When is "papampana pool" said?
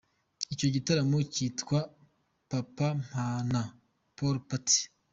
2.49-4.35